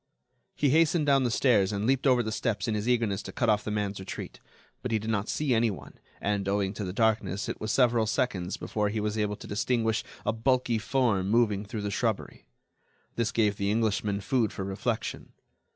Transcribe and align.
He 0.55 0.71
hastened 0.71 1.05
down 1.05 1.21
the 1.25 1.29
stairs 1.29 1.71
and 1.71 1.85
leaped 1.85 2.07
over 2.07 2.23
the 2.23 2.31
steps 2.31 2.67
in 2.67 2.73
his 2.73 2.89
eagerness 2.89 3.21
to 3.21 3.31
cut 3.31 3.49
off 3.51 3.63
the 3.63 3.69
man's 3.69 3.99
retreat. 3.99 4.39
But 4.81 4.89
he 4.91 4.97
did 4.97 5.11
not 5.11 5.29
see 5.29 5.53
anyone, 5.53 5.99
and, 6.19 6.47
owing 6.49 6.73
to 6.73 6.83
the 6.83 6.91
darkness, 6.91 7.47
it 7.47 7.61
was 7.61 7.71
several 7.71 8.07
seconds 8.07 8.57
before 8.57 8.89
he 8.89 8.99
was 8.99 9.15
able 9.15 9.35
to 9.35 9.45
distinguish 9.45 10.03
a 10.25 10.33
bulky 10.33 10.79
form 10.79 11.29
moving 11.29 11.65
through 11.65 11.83
the 11.83 11.91
shrubbery. 11.91 12.47
This 13.15 13.31
gave 13.31 13.57
the 13.57 13.69
Englishman 13.69 14.21
food 14.21 14.51
for 14.51 14.63
reflection. 14.63 15.33